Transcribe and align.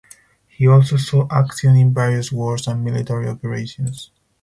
He 0.47 0.67
also 0.67 0.97
saw 0.97 1.27
action 1.29 1.75
in 1.75 1.93
various 1.93 2.31
wars 2.31 2.65
and 2.67 2.83
military 2.83 3.27
operations. 3.27 4.09